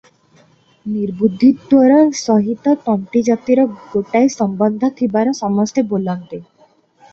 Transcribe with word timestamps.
ନିର୍ବୁଦ୍ଧିତ୍ୱର 0.93 1.99
ସହିତ 2.21 2.73
ତନ୍ତୀଜାତିର 2.87 3.67
ଗୋଟାଏ 3.93 4.33
ସମ୍ବନ୍ଧ 4.39 4.93
ଥିବାର 5.03 5.37
ସମସ୍ତେ 5.45 5.87
ବୋଲନ୍ତି। 5.95 6.45